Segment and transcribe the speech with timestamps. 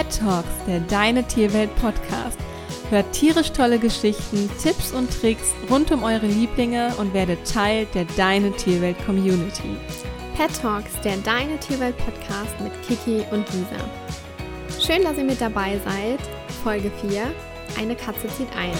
[0.00, 2.38] Pet Talks, der Deine Tierwelt Podcast.
[2.88, 8.06] Hört tierisch tolle Geschichten, Tipps und Tricks rund um eure Lieblinge und werdet Teil der
[8.16, 9.76] Deine Tierwelt Community.
[10.38, 13.76] Pet Talks, der Deine Tierwelt Podcast mit Kiki und Lisa.
[14.80, 16.20] Schön, dass ihr mit dabei seid.
[16.64, 17.26] Folge 4.
[17.78, 18.72] Eine Katze zieht ein.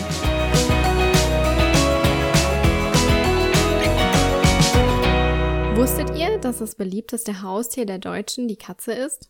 [5.76, 9.28] Wusstet ihr, dass das beliebteste Haustier der Deutschen die Katze ist?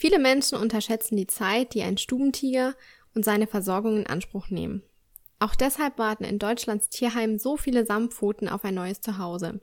[0.00, 2.74] Viele Menschen unterschätzen die Zeit, die ein Stubentiger
[3.14, 4.82] und seine Versorgung in Anspruch nehmen.
[5.40, 9.60] Auch deshalb warten in Deutschlands Tierheimen so viele Samtpfoten auf ein neues Zuhause.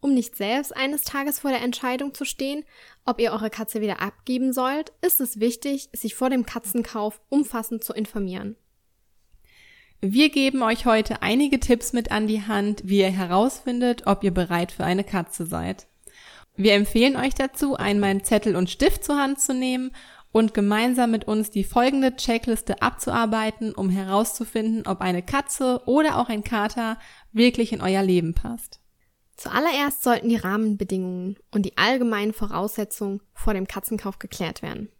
[0.00, 2.64] Um nicht selbst eines Tages vor der Entscheidung zu stehen,
[3.04, 7.84] ob ihr eure Katze wieder abgeben sollt, ist es wichtig, sich vor dem Katzenkauf umfassend
[7.84, 8.56] zu informieren.
[10.00, 14.34] Wir geben euch heute einige Tipps mit an die Hand, wie ihr herausfindet, ob ihr
[14.34, 15.86] bereit für eine Katze seid.
[16.56, 19.90] Wir empfehlen euch dazu, einmal einen Zettel und Stift zur Hand zu nehmen
[20.30, 26.28] und gemeinsam mit uns die folgende Checkliste abzuarbeiten, um herauszufinden, ob eine Katze oder auch
[26.28, 26.98] ein Kater
[27.32, 28.80] wirklich in euer Leben passt.
[29.36, 34.90] Zuallererst sollten die Rahmenbedingungen und die allgemeinen Voraussetzungen vor dem Katzenkauf geklärt werden.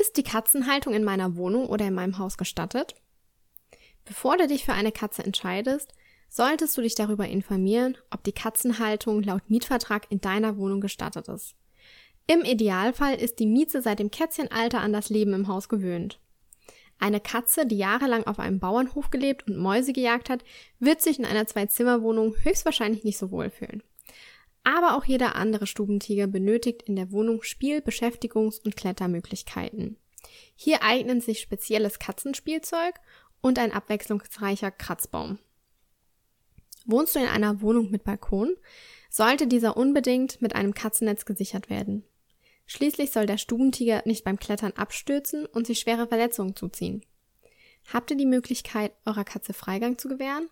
[0.00, 2.96] Ist die Katzenhaltung in meiner Wohnung oder in meinem Haus gestattet?
[4.04, 5.92] Bevor du dich für eine Katze entscheidest,
[6.32, 11.54] solltest du dich darüber informieren, ob die Katzenhaltung laut Mietvertrag in deiner Wohnung gestattet ist.
[12.26, 16.18] Im Idealfall ist die Mieze seit dem Kätzchenalter an das Leben im Haus gewöhnt.
[16.98, 20.42] Eine Katze, die jahrelang auf einem Bauernhof gelebt und Mäuse gejagt hat,
[20.78, 23.82] wird sich in einer Zwei-Zimmer-Wohnung höchstwahrscheinlich nicht so wohl fühlen.
[24.64, 29.98] Aber auch jeder andere Stubentiger benötigt in der Wohnung Spiel-, Beschäftigungs- und Klettermöglichkeiten.
[30.54, 32.94] Hier eignen sich spezielles Katzenspielzeug
[33.42, 35.38] und ein abwechslungsreicher Kratzbaum.
[36.86, 38.54] Wohnst du in einer Wohnung mit Balkon,
[39.10, 42.04] sollte dieser unbedingt mit einem Katzennetz gesichert werden.
[42.66, 47.04] Schließlich soll der Stubentiger nicht beim Klettern abstürzen und sich schwere Verletzungen zuziehen.
[47.92, 50.48] Habt ihr die Möglichkeit, eurer Katze Freigang zu gewähren,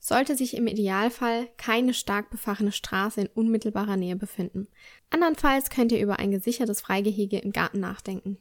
[0.00, 4.68] sollte sich im Idealfall keine stark befahrene Straße in unmittelbarer Nähe befinden.
[5.10, 8.38] Andernfalls könnt ihr über ein gesichertes Freigehege im Garten nachdenken.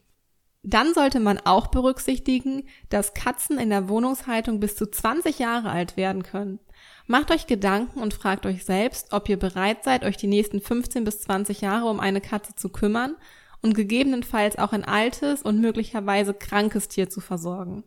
[0.69, 5.95] Dann sollte man auch berücksichtigen, dass Katzen in der Wohnungshaltung bis zu 20 Jahre alt
[5.95, 6.59] werden können.
[7.05, 11.05] Macht euch Gedanken und fragt euch selbst, ob ihr bereit seid, euch die nächsten 15
[11.05, 13.15] bis 20 Jahre um eine Katze zu kümmern
[13.61, 17.85] und gegebenenfalls auch ein altes und möglicherweise krankes Tier zu versorgen.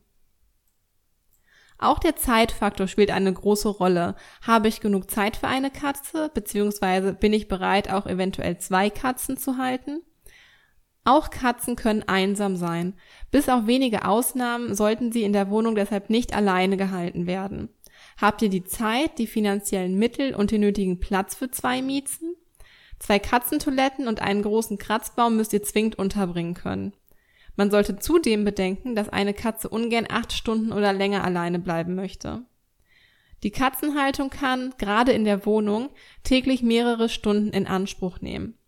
[1.76, 4.16] Auch der Zeitfaktor spielt eine große Rolle.
[4.40, 9.36] Habe ich genug Zeit für eine Katze, beziehungsweise bin ich bereit, auch eventuell zwei Katzen
[9.36, 10.00] zu halten?
[11.04, 12.94] Auch Katzen können einsam sein.
[13.30, 17.70] Bis auf wenige Ausnahmen sollten sie in der Wohnung deshalb nicht alleine gehalten werden.
[18.20, 22.34] Habt ihr die Zeit, die finanziellen Mittel und den nötigen Platz für zwei Miezen?
[22.98, 26.92] Zwei Katzentoiletten und einen großen Kratzbaum müsst ihr zwingend unterbringen können.
[27.56, 32.44] Man sollte zudem bedenken, dass eine Katze ungern acht Stunden oder länger alleine bleiben möchte.
[33.42, 35.88] Die Katzenhaltung kann, gerade in der Wohnung,
[36.24, 38.58] täglich mehrere Stunden in Anspruch nehmen.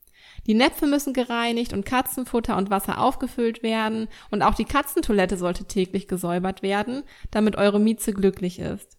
[0.46, 5.64] Die Näpfe müssen gereinigt und Katzenfutter und Wasser aufgefüllt werden und auch die Katzentoilette sollte
[5.64, 8.98] täglich gesäubert werden, damit eure Mieze glücklich ist.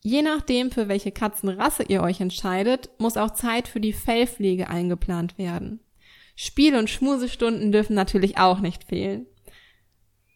[0.00, 5.38] Je nachdem, für welche Katzenrasse ihr euch entscheidet, muss auch Zeit für die Fellpflege eingeplant
[5.38, 5.80] werden.
[6.36, 9.26] Spiel- und Schmusestunden dürfen natürlich auch nicht fehlen.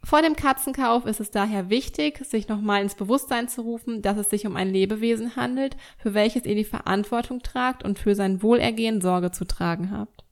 [0.04, 4.30] Vor dem Katzenkauf ist es daher wichtig, sich nochmal ins Bewusstsein zu rufen, dass es
[4.30, 9.00] sich um ein Lebewesen handelt, für welches ihr die Verantwortung tragt und für sein Wohlergehen
[9.00, 10.24] Sorge zu tragen habt.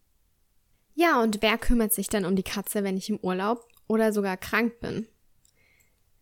[0.94, 4.36] Ja, und wer kümmert sich denn um die Katze, wenn ich im Urlaub oder sogar
[4.36, 5.06] krank bin?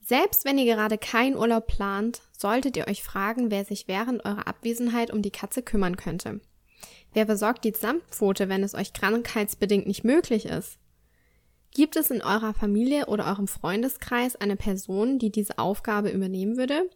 [0.01, 4.49] Selbst wenn ihr gerade keinen Urlaub plant, solltet ihr euch fragen, wer sich während eurer
[4.49, 6.41] Abwesenheit um die Katze kümmern könnte.
[7.15, 10.79] Wer besorgt die Samtpfote, wenn es euch krankheitsbedingt nicht möglich ist?
[11.75, 16.89] Gibt es in eurer Familie oder eurem Freundeskreis eine Person, die diese Aufgabe übernehmen würde?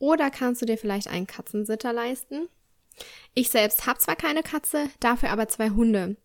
[0.00, 2.48] Oder kannst du dir vielleicht einen Katzensitter leisten?
[3.34, 6.16] Ich selbst habe zwar keine Katze, dafür aber zwei Hunde.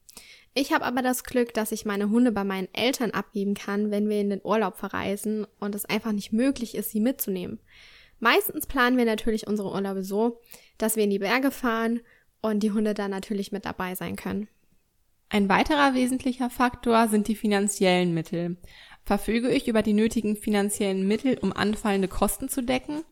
[0.56, 4.10] Ich habe aber das Glück, dass ich meine Hunde bei meinen Eltern abgeben kann, wenn
[4.10, 7.60] wir in den Urlaub verreisen und es einfach nicht möglich ist, sie mitzunehmen.
[8.19, 10.42] Meistens planen wir natürlich unsere Urlaube so,
[10.80, 12.02] dass wir in die Berge fahren
[12.42, 14.48] und die Hunde dann natürlich mit dabei sein können.
[15.30, 18.58] Ein weiterer wesentlicher Faktor sind die finanziellen Mittel.
[19.04, 23.04] Verfüge ich über die nötigen finanziellen Mittel, um anfallende Kosten zu decken?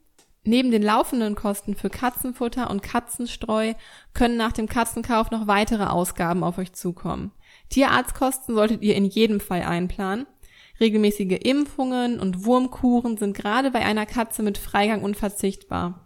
[0.43, 3.73] Neben den laufenden Kosten für Katzenfutter und Katzenstreu
[4.13, 7.31] können nach dem Katzenkauf noch weitere Ausgaben auf euch zukommen.
[7.69, 10.27] Tierarztkosten solltet ihr in jedem Fall einplanen.
[10.79, 16.05] Regelmäßige Impfungen und Wurmkuren sind gerade bei einer Katze mit Freigang unverzichtbar.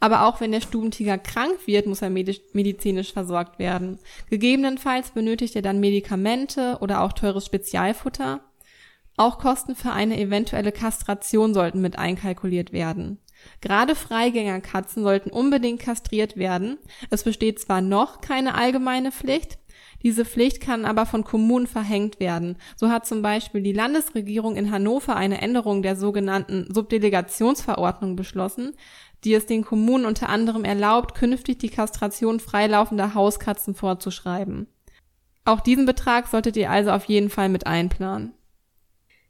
[0.00, 3.98] Aber auch wenn der Stubentiger krank wird, muss er medizinisch versorgt werden.
[4.30, 8.40] Gegebenenfalls benötigt er dann Medikamente oder auch teures Spezialfutter.
[9.16, 13.18] Auch Kosten für eine eventuelle Kastration sollten mit einkalkuliert werden.
[13.60, 16.78] Gerade Freigängerkatzen sollten unbedingt kastriert werden.
[17.10, 19.58] Es besteht zwar noch keine allgemeine Pflicht,
[20.02, 22.56] diese Pflicht kann aber von Kommunen verhängt werden.
[22.76, 28.72] So hat zum Beispiel die Landesregierung in Hannover eine Änderung der sogenannten Subdelegationsverordnung beschlossen,
[29.24, 34.66] die es den Kommunen unter anderem erlaubt, künftig die Kastration freilaufender Hauskatzen vorzuschreiben.
[35.44, 38.32] Auch diesen Betrag solltet ihr also auf jeden Fall mit einplanen.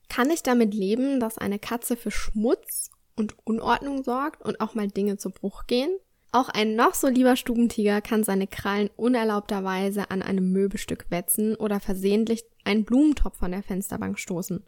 [0.08, 4.88] Kann ich damit leben, dass eine Katze für Schmutz und Unordnung sorgt und auch mal
[4.88, 5.90] Dinge zu Bruch gehen?
[6.32, 11.78] Auch ein noch so lieber Stubentiger kann seine Krallen unerlaubterweise an einem Möbelstück wetzen oder
[11.78, 14.64] versehentlich einen Blumentopf von der Fensterbank stoßen.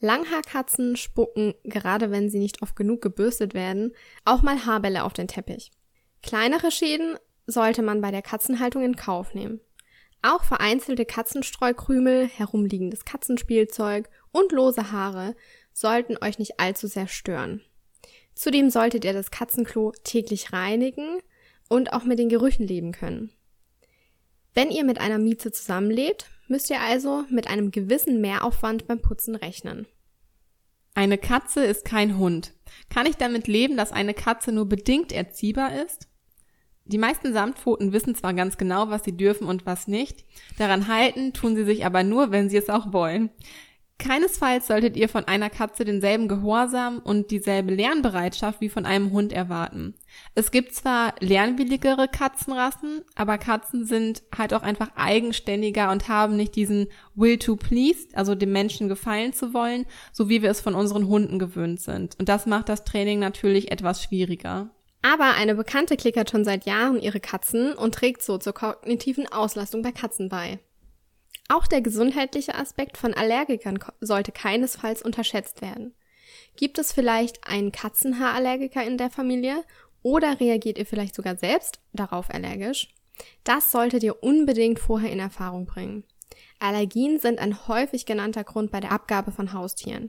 [0.00, 3.92] Langhaarkatzen spucken, gerade wenn sie nicht oft genug gebürstet werden,
[4.24, 5.70] auch mal Haarbälle auf den Teppich.
[6.22, 7.16] Kleinere Schäden
[7.46, 9.60] sollte man bei der Katzenhaltung in Kauf nehmen.
[10.22, 15.34] Auch vereinzelte Katzenstreukrümel, herumliegendes Katzenspielzeug und lose Haare
[15.72, 17.62] sollten euch nicht allzu sehr stören.
[18.34, 21.20] Zudem solltet ihr das Katzenklo täglich reinigen
[21.68, 23.32] und auch mit den Gerüchen leben können.
[24.52, 29.36] Wenn ihr mit einer Mieze zusammenlebt, müsst ihr also mit einem gewissen Mehraufwand beim Putzen
[29.36, 29.86] rechnen.
[30.94, 32.52] Eine Katze ist kein Hund.
[32.88, 36.08] Kann ich damit leben, dass eine Katze nur bedingt erziehbar ist?
[36.84, 40.24] Die meisten Samtpfoten wissen zwar ganz genau, was sie dürfen und was nicht,
[40.58, 43.30] daran halten tun sie sich aber nur, wenn sie es auch wollen.
[44.00, 49.32] Keinesfalls solltet ihr von einer Katze denselben Gehorsam und dieselbe Lernbereitschaft wie von einem Hund
[49.32, 49.94] erwarten.
[50.34, 56.56] Es gibt zwar lernwilligere Katzenrassen, aber Katzen sind halt auch einfach eigenständiger und haben nicht
[56.56, 60.74] diesen Will to please, also dem Menschen gefallen zu wollen, so wie wir es von
[60.74, 62.18] unseren Hunden gewöhnt sind.
[62.18, 64.70] Und das macht das Training natürlich etwas schwieriger.
[65.02, 69.82] Aber eine Bekannte klickert schon seit Jahren ihre Katzen und trägt so zur kognitiven Auslastung
[69.82, 70.58] bei Katzen bei.
[71.50, 75.94] Auch der gesundheitliche Aspekt von Allergikern sollte keinesfalls unterschätzt werden.
[76.54, 79.64] Gibt es vielleicht einen Katzenhaarallergiker in der Familie
[80.02, 82.94] oder reagiert ihr vielleicht sogar selbst darauf allergisch?
[83.42, 86.04] Das solltet ihr unbedingt vorher in Erfahrung bringen.
[86.60, 90.08] Allergien sind ein häufig genannter Grund bei der Abgabe von Haustieren.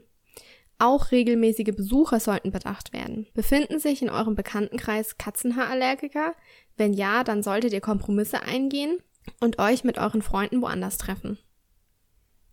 [0.78, 3.26] Auch regelmäßige Besucher sollten bedacht werden.
[3.34, 6.36] Befinden sich in eurem Bekanntenkreis Katzenhaarallergiker?
[6.76, 8.98] Wenn ja, dann solltet ihr Kompromisse eingehen
[9.40, 11.38] und euch mit euren Freunden woanders treffen.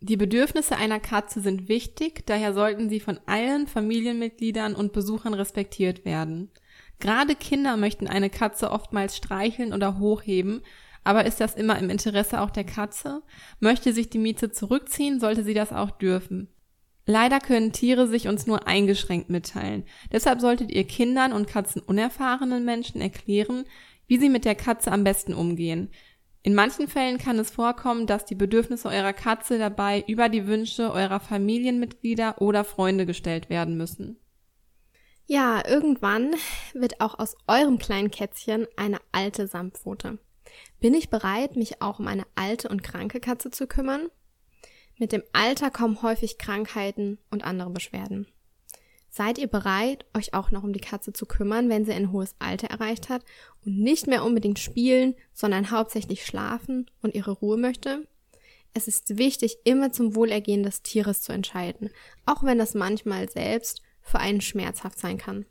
[0.02, 6.06] Die Bedürfnisse einer Katze sind wichtig, daher sollten sie von allen Familienmitgliedern und Besuchern respektiert
[6.06, 6.52] werden.
[7.00, 10.62] Gerade Kinder möchten eine Katze oftmals streicheln oder hochheben,
[11.04, 13.24] aber ist das immer im Interesse auch der Katze?
[13.60, 16.50] Möchte sich die Mieze zurückziehen, sollte sie das auch dürfen.
[17.06, 19.84] Leider können Tiere sich uns nur eingeschränkt mitteilen.
[20.12, 23.66] Deshalb solltet ihr Kindern und katzenunerfahrenen Menschen erklären,
[24.08, 25.90] wie sie mit der Katze am besten umgehen.
[26.42, 30.92] In manchen Fällen kann es vorkommen, dass die Bedürfnisse eurer Katze dabei über die Wünsche
[30.92, 34.18] eurer Familienmitglieder oder Freunde gestellt werden müssen.
[35.26, 36.34] Ja, irgendwann
[36.74, 40.18] wird auch aus eurem kleinen Kätzchen eine alte Samtpfote.
[40.80, 44.10] Bin ich bereit, mich auch um eine alte und kranke Katze zu kümmern?
[44.98, 48.28] Mit dem Alter kommen häufig Krankheiten und andere Beschwerden.
[49.20, 52.36] Seid ihr bereit, euch auch noch um die Katze zu kümmern, wenn sie ein hohes
[52.40, 53.26] Alter erreicht hat
[53.66, 58.08] und nicht mehr unbedingt spielen, sondern hauptsächlich schlafen und ihre Ruhe möchte?
[58.74, 61.90] Es ist wichtig, immer zum Wohlergehen des Tieres zu entscheiden,
[62.26, 65.46] auch wenn das manchmal selbst für einen schmerzhaft sein kann.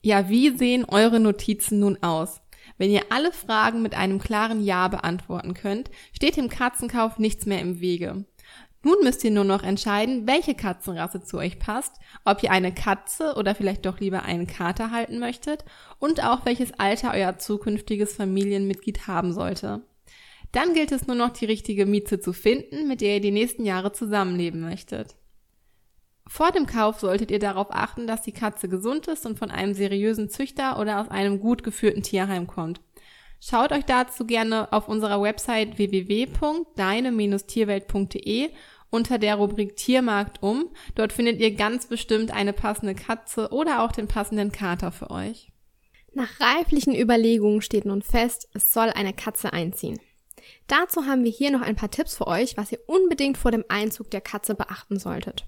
[0.00, 2.40] Ja, wie sehen eure Notizen nun aus?
[2.78, 7.60] Wenn ihr alle Fragen mit einem klaren Ja beantworten könnt, steht dem Katzenkauf nichts mehr
[7.60, 8.24] im Wege.
[8.82, 13.34] Nun müsst ihr nur noch entscheiden, welche Katzenrasse zu euch passt, ob ihr eine Katze
[13.36, 15.64] oder vielleicht doch lieber einen Kater halten möchtet
[15.98, 19.82] und auch welches Alter euer zukünftiges Familienmitglied haben sollte.
[20.52, 23.64] Dann gilt es nur noch die richtige Mieze zu finden, mit der ihr die nächsten
[23.64, 25.14] Jahre zusammenleben möchtet.
[26.26, 29.74] Vor dem Kauf solltet ihr darauf achten, dass die Katze gesund ist und von einem
[29.74, 32.80] seriösen Züchter oder aus einem gut geführten Tierheim kommt.
[33.40, 38.50] Schaut euch dazu gerne auf unserer Website www.deine-tierwelt.de
[38.90, 40.68] unter der Rubrik Tiermarkt um.
[40.94, 45.50] Dort findet ihr ganz bestimmt eine passende Katze oder auch den passenden Kater für euch.
[46.12, 50.00] Nach reiflichen Überlegungen steht nun fest, es soll eine Katze einziehen.
[50.66, 53.64] Dazu haben wir hier noch ein paar Tipps für euch, was ihr unbedingt vor dem
[53.68, 55.46] Einzug der Katze beachten solltet.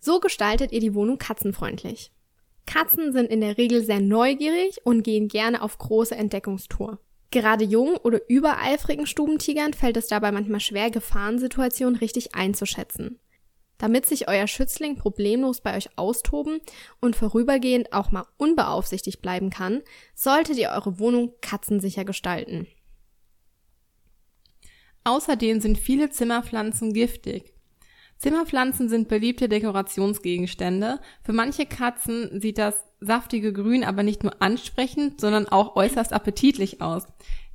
[0.00, 2.12] So gestaltet ihr die Wohnung katzenfreundlich.
[2.68, 6.98] Katzen sind in der Regel sehr neugierig und gehen gerne auf große Entdeckungstour.
[7.30, 13.18] Gerade jungen oder übereifrigen Stubentigern fällt es dabei manchmal schwer, Gefahrensituationen richtig einzuschätzen.
[13.78, 16.60] Damit sich euer Schützling problemlos bei euch austoben
[17.00, 19.80] und vorübergehend auch mal unbeaufsichtigt bleiben kann,
[20.14, 22.66] solltet ihr eure Wohnung katzensicher gestalten.
[25.04, 27.54] Außerdem sind viele Zimmerpflanzen giftig.
[28.18, 30.98] Zimmerpflanzen sind beliebte Dekorationsgegenstände.
[31.22, 36.82] Für manche Katzen sieht das saftige Grün aber nicht nur ansprechend, sondern auch äußerst appetitlich
[36.82, 37.06] aus.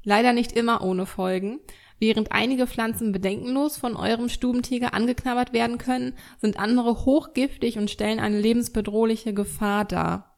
[0.03, 1.59] Leider nicht immer ohne Folgen.
[1.99, 8.19] Während einige Pflanzen bedenkenlos von eurem Stubentiger angeknabbert werden können, sind andere hochgiftig und stellen
[8.19, 10.37] eine lebensbedrohliche Gefahr dar.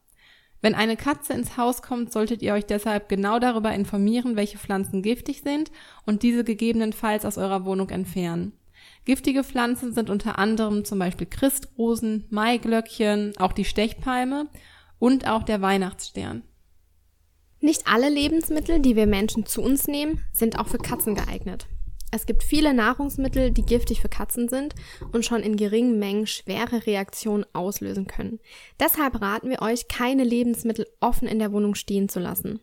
[0.62, 5.04] Wenn eine Katze ins Haus kommt, solltet ihr euch deshalb genau darüber informieren, welche Pflanzen
[5.04, 5.72] giftig sind
[6.06, 8.54] und diese gegebenenfalls aus eurer Wohnung entfernen.
[9.06, 14.48] Giftige Pflanzen sind unter anderem zum Beispiel Christrosen, Maiglöckchen, auch die Stechpalme
[14.98, 16.44] und auch der Weihnachtsstern.
[17.60, 21.68] Nicht alle Lebensmittel, die wir Menschen zu uns nehmen, sind auch für Katzen geeignet.
[22.12, 24.74] Es gibt viele Nahrungsmittel, die giftig für Katzen sind
[25.12, 28.40] und schon in geringen Mengen schwere Reaktionen auslösen können.
[28.80, 32.60] Deshalb raten wir euch, keine Lebensmittel offen in der Wohnung stehen zu lassen.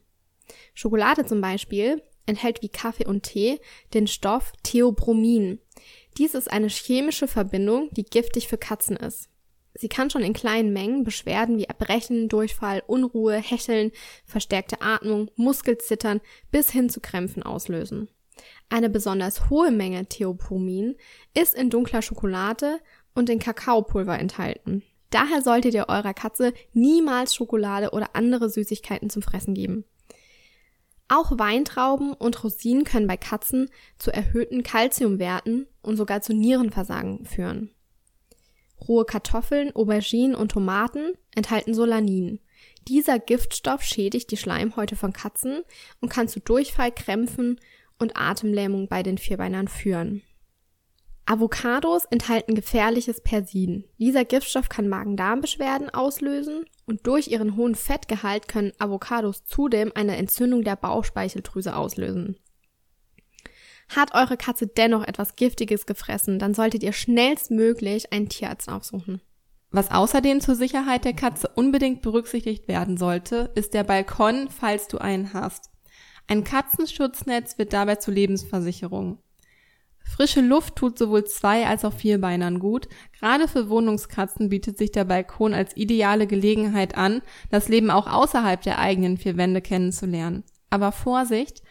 [0.75, 3.61] Schokolade zum Beispiel enthält wie Kaffee und Tee
[3.95, 5.59] den Stoff Theobromin.
[6.19, 9.29] Dies ist eine chemische Verbindung, die giftig für Katzen ist.
[9.75, 13.91] Sie kann schon in kleinen Mengen Beschwerden wie Erbrechen, Durchfall, Unruhe, Hecheln,
[14.26, 18.09] verstärkte Atmung, Muskelzittern bis hin zu Krämpfen auslösen.
[18.69, 20.97] Eine besonders hohe Menge Theopomin
[21.35, 22.81] ist in dunkler Schokolade
[23.14, 24.83] und in Kakaopulver enthalten.
[25.11, 29.85] Daher solltet ihr eurer Katze niemals Schokolade oder andere Süßigkeiten zum Fressen geben.
[31.14, 37.71] Auch Weintrauben und Rosinen können bei Katzen zu erhöhten Kalziumwerten und sogar zu Nierenversagen führen.
[38.88, 42.40] Rohe Kartoffeln, Auberginen und Tomaten enthalten Solanin.
[42.88, 45.64] Dieser Giftstoff schädigt die Schleimhäute von Katzen
[46.00, 47.61] und kann zu Durchfall, Krämpfen
[47.99, 50.23] und Atemlähmung bei den Vierbeinern führen.
[51.25, 53.85] Avocados enthalten gefährliches Persin.
[53.99, 60.64] Dieser Giftstoff kann Magen-Darm-Beschwerden auslösen und durch ihren hohen Fettgehalt können Avocados zudem eine Entzündung
[60.64, 62.37] der Bauchspeicheldrüse auslösen.
[63.88, 69.21] Hat eure Katze dennoch etwas Giftiges gefressen, dann solltet ihr schnellstmöglich einen Tierarzt aufsuchen.
[69.71, 74.99] Was außerdem zur Sicherheit der Katze unbedingt berücksichtigt werden sollte, ist der Balkon, falls du
[74.99, 75.71] einen hast.
[76.26, 79.19] Ein Katzenschutznetz wird dabei zur Lebensversicherung.
[80.04, 82.88] Frische Luft tut sowohl zwei als auch vierbeinern gut.
[83.18, 88.61] Gerade für Wohnungskatzen bietet sich der Balkon als ideale Gelegenheit an, das Leben auch außerhalb
[88.62, 90.44] der eigenen vier Wände kennenzulernen.
[90.71, 91.62] Aber Vorsicht!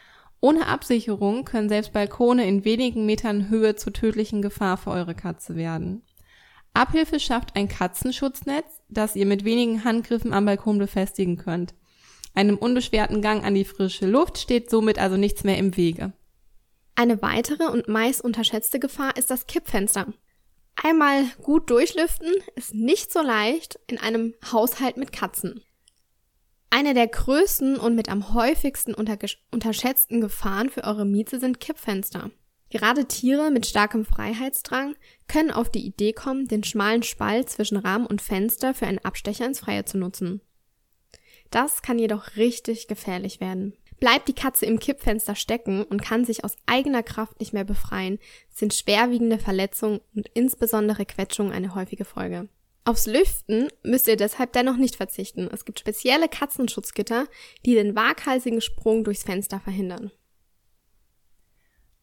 [0.43, 5.55] Ohne Absicherung können selbst Balkone in wenigen Metern Höhe zur tödlichen Gefahr für eure Katze
[5.55, 6.01] werden.
[6.73, 11.75] Abhilfe schafft ein Katzenschutznetz, das ihr mit wenigen Handgriffen am Balkon befestigen könnt.
[12.33, 16.13] Einem unbeschwerten Gang an die frische Luft steht somit also nichts mehr im Wege.
[16.95, 20.13] Eine weitere und meist unterschätzte Gefahr ist das Kippfenster.
[20.75, 25.63] Einmal gut durchlüften ist nicht so leicht in einem Haushalt mit Katzen.
[26.69, 32.31] Eine der größten und mit am häufigsten unterschätzten Gefahren für eure Miete sind Kippfenster.
[32.69, 34.95] Gerade Tiere mit starkem Freiheitsdrang
[35.27, 39.45] können auf die Idee kommen, den schmalen Spalt zwischen Rahmen und Fenster für einen Abstecher
[39.45, 40.39] ins Freie zu nutzen.
[41.50, 43.74] Das kann jedoch richtig gefährlich werden.
[44.01, 48.17] Bleibt die Katze im Kippfenster stecken und kann sich aus eigener Kraft nicht mehr befreien,
[48.50, 52.50] sind schwerwiegende Verletzungen und insbesondere Quetschungen eine häufige Folge.
[52.84, 55.48] Aufs Lüften müsst ihr deshalb dennoch nicht verzichten.
[55.53, 57.27] Es gibt spezielle Katzenschutzgitter,
[57.63, 60.10] die den waghalsigen Sprung durchs Fenster verhindern.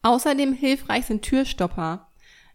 [0.01, 2.07] Außerdem hilfreich sind Türstopper.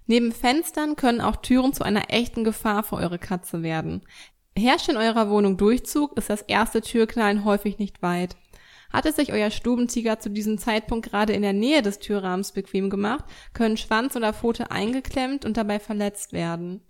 [0.06, 4.06] Neben Fenstern können auch Türen zu einer echten Gefahr für eure Katze werden.
[4.56, 8.36] Herrscht in eurer Wohnung Durchzug, ist das erste Türknallen häufig nicht weit.
[8.94, 12.90] Hat es sich euer Stubentiger zu diesem Zeitpunkt gerade in der Nähe des Türrahmens bequem
[12.90, 16.80] gemacht, können Schwanz oder Pfote eingeklemmt und dabei verletzt werden.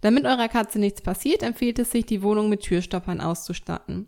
[0.00, 4.06] Damit eurer Katze nichts passiert, empfiehlt es sich, die Wohnung mit Türstoppern auszustatten.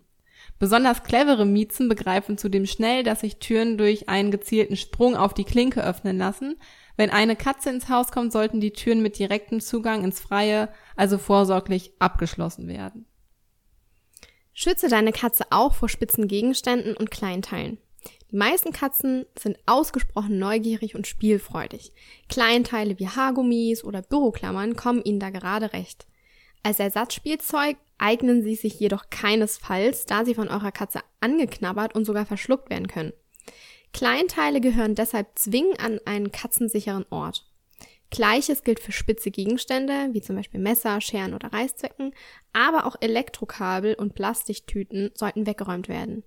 [0.59, 5.43] Besonders clevere Miezen begreifen zudem schnell, dass sich Türen durch einen gezielten Sprung auf die
[5.43, 6.55] Klinke öffnen lassen.
[6.95, 11.17] Wenn eine Katze ins Haus kommt, sollten die Türen mit direktem Zugang ins Freie, also
[11.17, 13.07] vorsorglich, abgeschlossen werden.
[14.63, 17.79] Schütze deine Katze auch vor spitzen Gegenständen und Kleinteilen.
[18.29, 21.93] Die meisten Katzen sind ausgesprochen neugierig und spielfreudig.
[22.29, 26.05] Kleinteile wie Haargummis oder Büroklammern kommen ihnen da gerade recht.
[26.61, 32.27] Als Ersatzspielzeug eignen sie sich jedoch keinesfalls, da sie von eurer Katze angeknabbert und sogar
[32.27, 33.13] verschluckt werden können.
[33.93, 37.50] Kleinteile gehören deshalb zwingend an einen katzensicheren Ort.
[38.11, 42.13] Gleiches gilt für spitze Gegenstände, wie zum Beispiel Messer, Scheren oder Reißzwecken,
[42.51, 46.23] aber auch Elektrokabel und Plastiktüten sollten weggeräumt werden.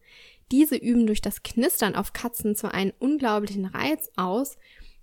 [0.51, 4.57] Diese üben durch das Knistern auf Katzen zwar einen unglaublichen Reiz aus,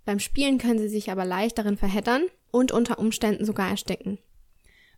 [0.04, 4.18] beim Spielen können sie sich aber leicht darin verheddern und unter Umständen sogar ersticken.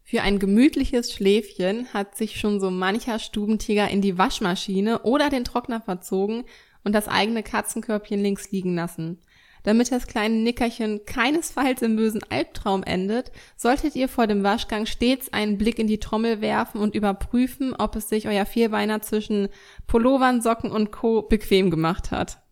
[0.03, 5.45] Für ein gemütliches Schläfchen hat sich schon so mancher Stubentiger in die Waschmaschine oder den
[5.45, 6.45] Trockner verzogen
[6.83, 9.19] und das eigene Katzenkörbchen links liegen lassen.
[9.64, 15.33] Damit das kleine Nickerchen keinesfalls im bösen Albtraum endet, solltet ihr vor dem Waschgang stets
[15.33, 19.49] einen Blick in die Trommel werfen und überprüfen, ob es sich euer Vierbeiner zwischen
[19.87, 21.23] Pullovern, Socken und Co.
[21.23, 22.44] bequem gemacht hat.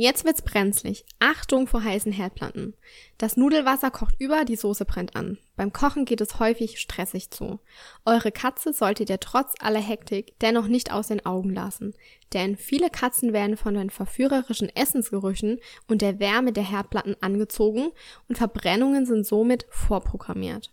[0.00, 1.04] Jetzt wird's brenzlig.
[1.18, 2.72] Achtung vor heißen Herdplatten.
[3.18, 5.36] Das Nudelwasser kocht über, die Soße brennt an.
[5.56, 7.60] Beim Kochen geht es häufig stressig zu.
[8.06, 11.92] Eure Katze solltet ihr trotz aller Hektik dennoch nicht aus den Augen lassen.
[12.32, 17.90] Denn viele Katzen werden von den verführerischen Essensgerüchen und der Wärme der Herdplatten angezogen
[18.26, 20.72] und Verbrennungen sind somit vorprogrammiert.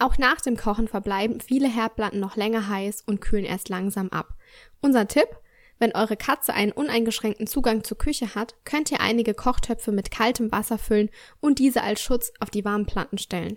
[0.00, 4.34] Auch nach dem Kochen verbleiben viele Herdplatten noch länger heiß und kühlen erst langsam ab.
[4.80, 5.28] Unser Tipp?
[5.80, 10.52] Wenn eure Katze einen uneingeschränkten Zugang zur Küche hat, könnt ihr einige Kochtöpfe mit kaltem
[10.52, 11.08] Wasser füllen
[11.40, 13.56] und diese als Schutz auf die warmen Platten stellen.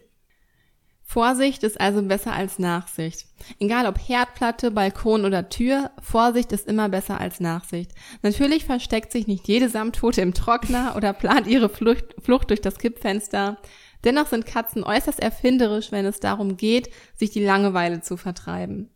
[1.04, 3.28] Vorsicht ist also besser als Nachsicht.
[3.60, 7.92] Egal ob Herdplatte, Balkon oder Tür, Vorsicht ist immer besser als Nachsicht.
[8.22, 12.80] Natürlich versteckt sich nicht jede Samtpfote im Trockner oder plant ihre Flucht, Flucht durch das
[12.80, 13.58] Kippfenster.
[14.06, 18.90] Dennoch sind Katzen äußerst erfinderisch, wenn es darum geht, sich die Langeweile zu vertreiben.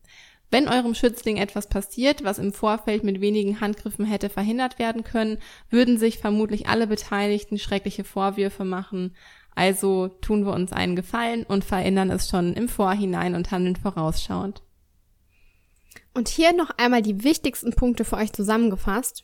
[0.49, 5.39] Wenn eurem Schützling etwas passiert, was im Vorfeld mit wenigen Handgriffen hätte verhindert werden können,
[5.69, 9.15] würden sich vermutlich alle Beteiligten schreckliche Vorwürfe machen.
[9.55, 14.61] Also tun wir uns einen Gefallen und verändern es schon im Vorhinein und handeln vorausschauend.
[16.13, 19.23] Und hier noch einmal die wichtigsten Punkte für euch zusammengefasst.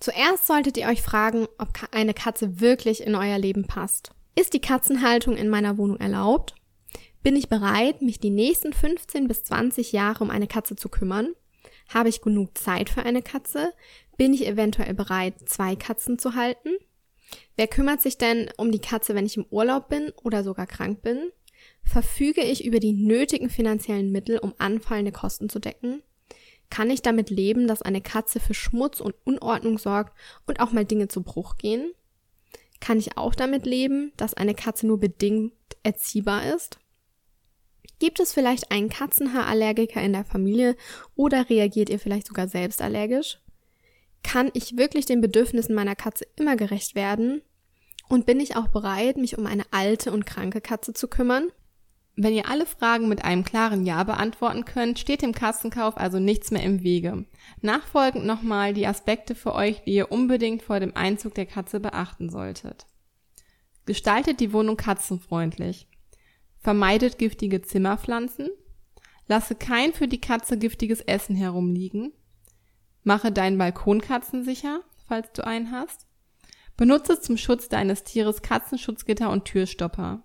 [0.00, 4.12] Zuerst solltet ihr euch fragen, ob eine Katze wirklich in euer Leben passt.
[4.34, 6.54] Ist die Katzenhaltung in meiner Wohnung erlaubt?
[7.24, 11.32] Bin ich bereit, mich die nächsten 15 bis 20 Jahre um eine Katze zu kümmern?
[11.88, 13.72] Habe ich genug Zeit für eine Katze?
[14.18, 16.68] Bin ich eventuell bereit, zwei Katzen zu halten?
[17.56, 21.00] Wer kümmert sich denn um die Katze, wenn ich im Urlaub bin oder sogar krank
[21.00, 21.30] bin?
[21.82, 26.02] Verfüge ich über die nötigen finanziellen Mittel, um anfallende Kosten zu decken?
[26.68, 30.14] Kann ich damit leben, dass eine Katze für Schmutz und Unordnung sorgt
[30.46, 31.90] und auch mal Dinge zu Bruch gehen?
[32.80, 36.80] Kann ich auch damit leben, dass eine Katze nur bedingt erziehbar ist?
[38.04, 40.76] Gibt es vielleicht einen Katzenhaarallergiker in der Familie
[41.16, 43.38] oder reagiert ihr vielleicht sogar selbst allergisch?
[44.22, 47.40] Kann ich wirklich den Bedürfnissen meiner Katze immer gerecht werden?
[48.06, 51.48] Und bin ich auch bereit, mich um eine alte und kranke Katze zu kümmern?
[52.14, 56.50] Wenn ihr alle Fragen mit einem klaren Ja beantworten könnt, steht dem Katzenkauf also nichts
[56.50, 57.24] mehr im Wege.
[57.62, 62.28] Nachfolgend nochmal die Aspekte für euch, die ihr unbedingt vor dem Einzug der Katze beachten
[62.28, 62.84] solltet.
[63.86, 65.88] Gestaltet die Wohnung katzenfreundlich.
[66.64, 68.48] Vermeidet giftige Zimmerpflanzen.
[69.28, 72.14] Lasse kein für die Katze giftiges Essen herumliegen.
[73.02, 76.06] Mache deinen Balkon katzensicher, falls du einen hast.
[76.78, 80.22] Benutze zum Schutz deines Tieres Katzenschutzgitter und Türstopper.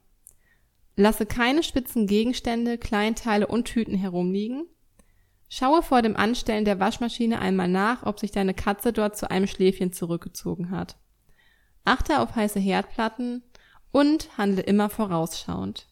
[0.95, 4.63] Lasse keine spitzen Gegenstände, Kleinteile und Tüten herumliegen.
[5.49, 9.47] Schaue vor dem Anstellen der Waschmaschine einmal nach, ob sich deine Katze dort zu einem
[9.47, 10.95] Schläfchen zurückgezogen hat.
[11.83, 13.43] Achte auf heiße Herdplatten
[13.91, 15.88] und handle immer vorausschauend.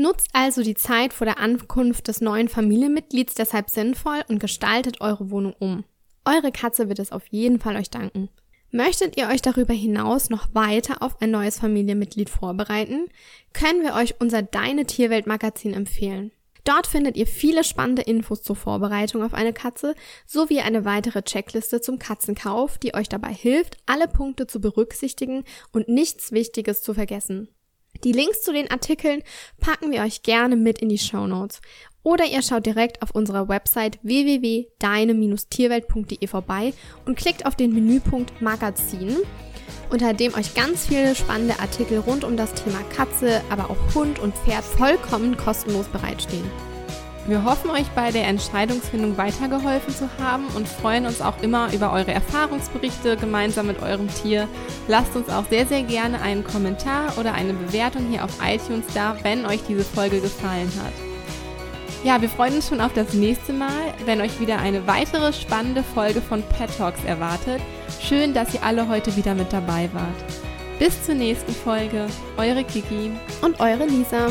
[0.00, 5.30] Nutzt also die Zeit vor der Ankunft des neuen Familienmitglieds deshalb sinnvoll und gestaltet eure
[5.30, 5.84] Wohnung um.
[6.24, 8.30] Eure Katze wird es auf jeden Fall euch danken.
[8.70, 13.08] Möchtet ihr euch darüber hinaus noch weiter auf ein neues Familienmitglied vorbereiten,
[13.52, 16.32] können wir euch unser Deine Tierwelt Magazin empfehlen.
[16.64, 19.94] Dort findet ihr viele spannende Infos zur Vorbereitung auf eine Katze
[20.26, 25.88] sowie eine weitere Checkliste zum Katzenkauf, die euch dabei hilft, alle Punkte zu berücksichtigen und
[25.88, 27.48] nichts Wichtiges zu vergessen.
[28.04, 29.24] Die Links zu den Artikeln
[29.60, 31.60] packen wir euch gerne mit in die Show Notes.
[32.02, 36.72] Oder ihr schaut direkt auf unserer Website www.deine-tierwelt.de vorbei
[37.04, 39.18] und klickt auf den Menüpunkt Magazin,
[39.90, 44.18] unter dem euch ganz viele spannende Artikel rund um das Thema Katze, aber auch Hund
[44.18, 46.69] und Pferd vollkommen kostenlos bereitstehen.
[47.30, 51.92] Wir hoffen, euch bei der Entscheidungsfindung weitergeholfen zu haben und freuen uns auch immer über
[51.92, 54.48] eure Erfahrungsberichte gemeinsam mit eurem Tier.
[54.88, 59.16] Lasst uns auch sehr, sehr gerne einen Kommentar oder eine Bewertung hier auf iTunes da,
[59.22, 60.92] wenn euch diese Folge gefallen hat.
[62.02, 65.84] Ja, wir freuen uns schon auf das nächste Mal, wenn euch wieder eine weitere spannende
[65.84, 67.60] Folge von Pet Talks erwartet.
[68.00, 70.24] Schön, dass ihr alle heute wieder mit dabei wart.
[70.80, 74.30] Bis zur nächsten Folge, eure Kiki und eure Lisa.